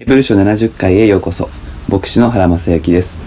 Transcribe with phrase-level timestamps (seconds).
[0.00, 1.50] ヘブル書70回へようこそ。
[1.86, 3.20] 牧師の原正幸です。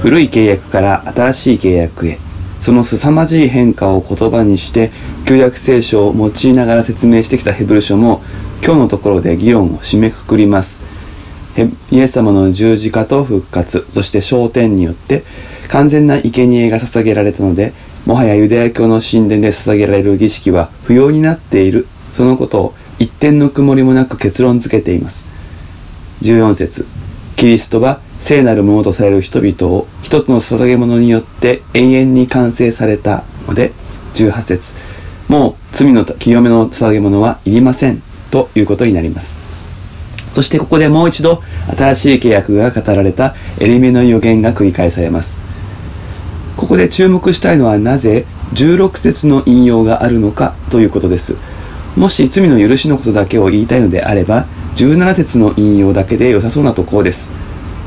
[0.00, 2.18] 古い契約から新しい契約へ。
[2.60, 4.90] その凄まじい変化を言葉にして
[5.24, 8.22] 旧約聖書を用いながら説明してきたヘブル書も
[8.60, 10.80] 今日のところで議論を締めくくります。
[11.92, 15.22] イエス様の十字架と復活そして昇天によって
[15.68, 17.72] 完全な生贄が捧げられたので
[18.04, 21.86] もはやユダヤ教の神殿で捧げられる儀式は不要になっている。
[22.16, 25.27] そのことを一点の曇りもなく結論付けています。
[26.22, 26.86] 14節。
[27.36, 33.24] キリストは聖なるものとされる人々を一つの捧げ物によって永遠に完成された。
[33.46, 33.72] ので
[34.14, 34.74] 18節。
[35.28, 38.02] もう罪の清めの捧げ物はいりません。
[38.30, 39.36] ということになります。
[40.34, 41.42] そしてここでもう一度
[41.76, 45.38] 新しい契約が語られたエリメの予言が繰り返されます。
[46.56, 51.36] ここで注目したいのはなぜ16節の引用があるのかということです。
[51.96, 54.46] もし罪の許しのことだけを言いたいのであれば
[54.78, 57.28] 17節の引用だけで良さそうなところです。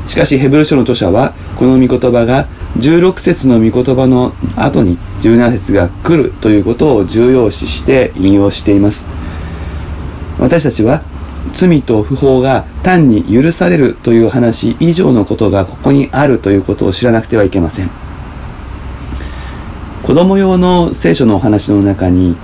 [0.07, 2.47] しかしヘブル書の著者はこの御言葉が
[2.79, 9.05] 16節の御言葉の後に17節が来るということを重要視して引用しています。
[10.37, 11.01] 私たちは
[11.53, 17.89] 罪と不法が単に許されるという話以上のことがここにあるということを知らなくてはいけません。
[20.03, 22.35] 子供用の聖書のお話の中に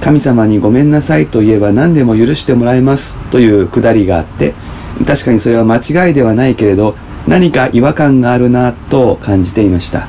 [0.00, 4.54] 神様にごめんなさいと言えば何でも許してもらえますというくだりがあって
[5.06, 10.08] 確かにそれは間違いではないけれど何か違和感があるなと感じていました。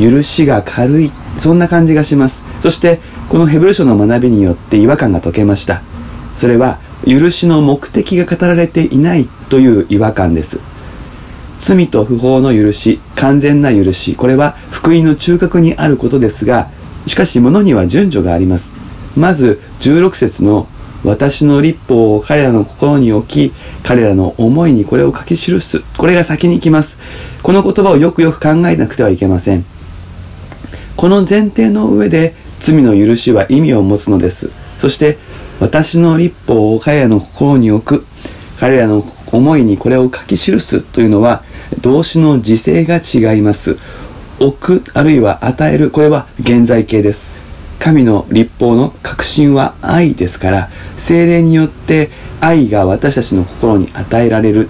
[0.00, 2.44] 許しが軽いそんな感じがします。
[2.60, 5.82] そしてこのヘブル書の学びによって違和感が解けました。
[6.36, 10.60] それは許しの目的が語られていないという違和感です。
[11.60, 14.14] 罪と不法の許し完全な許し。
[14.14, 16.68] これは福音の中核にあることですが
[17.06, 18.74] しかし物には順序があります。
[19.16, 20.66] まず16節の
[21.04, 23.52] 私の立法を彼らの心に置き
[23.82, 25.82] 彼らの思いにこれを書き記す。
[25.98, 26.98] これが先に行きます。
[27.42, 29.64] この言葉をよくよく考えなくてはいけません。
[30.96, 34.50] この前提の上で罪の許しは意味を持つのです。
[34.78, 35.18] そして
[35.60, 38.06] 私の立法を彼らの心に置く。
[38.58, 41.42] 彼らの思いにこれを書き記すというのは
[41.80, 43.76] 動詞の時勢が違います。
[44.44, 47.32] 置くあるいは与えるこれは現在形です。
[47.78, 52.10] 神の立法の確信は愛ですから精霊によって
[52.40, 54.68] 愛が私たちの心に与えられる。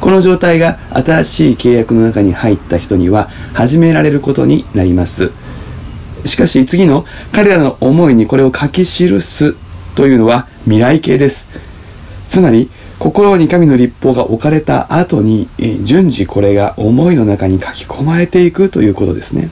[0.00, 5.32] この状態が新しい契約の中に入った人には始められることになります。
[6.26, 9.54] しかし次の彼らの思いにこれを書き記す
[9.94, 11.48] というのは未来形です。
[12.28, 12.68] つまり
[12.98, 15.48] 心に神の立法が置かれた後に、
[15.84, 19.50] 順次これが思いの中に書き込まれていくということですね。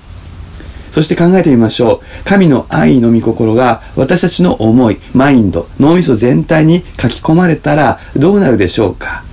[0.95, 2.25] そして考えてみましょう。
[2.25, 9.25] 神の愛の御心が私たちの思い、マインド、脳みそ全体に書き込まれたらどうなるでしょうか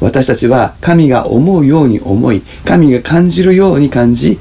[0.00, 4.38] 私たちは神が思うように思い、神が感じるように感じ、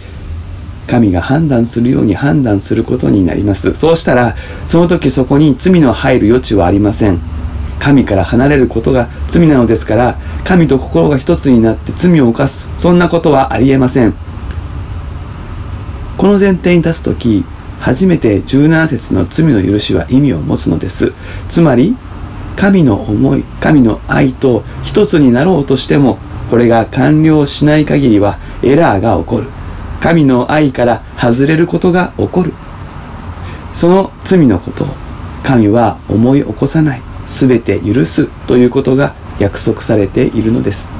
[0.88, 3.74] 神が判断するように判断することになります。
[3.74, 4.35] そうしたら、
[4.66, 7.38] その時そこに罪の入る余地はありません。
[7.79, 14.13] 神から離れることが罪なのですから神と心が一つになって罪を犯すそんなことはありえません。
[16.17, 17.45] この前提に立つ時
[17.79, 21.13] 初めて17節の罪の許しは意味を持つのです。
[21.47, 21.95] つまり
[22.57, 26.17] 神の思い神の愛と一つになろうとしても
[26.50, 29.47] これが完了しない限りはエラーが起こる。
[30.01, 32.53] 神の愛から外れることが起こる。
[33.73, 34.88] その罪のことを
[35.44, 37.09] 神は思い起こさない。
[37.29, 40.91] 全て許すということが約束されているのです。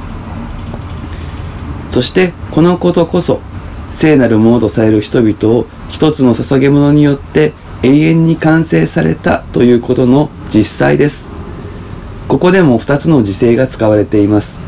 [1.90, 3.42] そしてこのことこそ
[3.92, 11.28] 聖なるものとされる人々を一つの捧げ物によって永遠に完成されたということの実際です。
[12.28, 14.60] ここでも二つの時勢が使われています。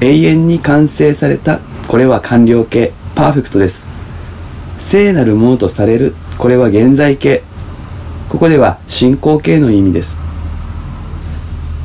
[0.00, 3.86] 永遠に完成されたこれは完了形パーフェクトです。
[4.78, 7.42] 聖なるものとされるこれは現在形
[8.28, 10.25] ここでは進行形の意味です。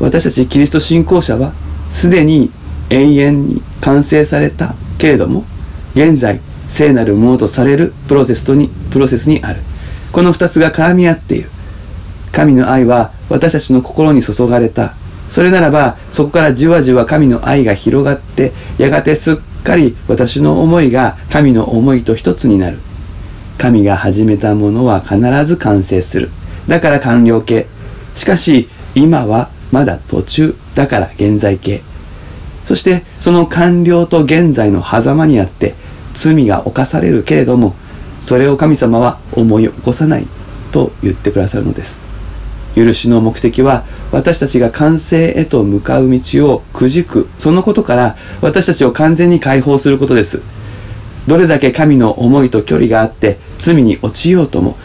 [0.01, 1.53] 私たちキリスト信仰者は
[1.91, 2.51] すでに
[2.89, 5.45] 永遠に完成されたけれども
[5.93, 6.41] 現在
[6.71, 9.61] 聖なるものとされるプロセスとにプロセスにある。
[10.13, 11.49] この2つが絡み合っている。
[12.31, 14.93] 神の愛は私たちの心に注がれた。
[15.29, 22.79] それならばそこからじわじわ神の愛が広がってやがてすっかり私の思いが神の思いと一つになる。
[23.57, 26.29] 神が始めたものは必ず完成する。
[26.69, 27.67] だから完了形。
[28.15, 31.81] しかし今はまだ途中だから現在形。
[32.67, 35.75] そしてその完了と現在の狭間にあって
[36.13, 37.75] 罪が犯されるけれども
[38.21, 40.27] それを神様は思い起こさない
[40.71, 41.99] と言ってくださるのです。
[42.75, 50.41] 許しの目的は私たちが完成へと向かう道をくじくそのことから私たちを完全に解放することです。
[51.27, 54.77] どれだけ神の思いと距離があって罪に落ちようとも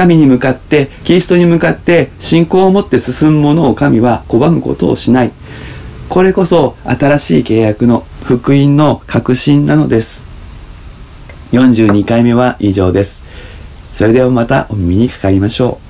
[0.00, 5.32] 神に向かってキリストに向かって信仰を持って進むものを神は拒むことをしない。
[6.08, 10.26] これこそ新しい契約の福音の確信なのです。
[11.52, 13.24] 42回目は以上です。
[13.92, 15.88] それではまたお耳にかかりましょう。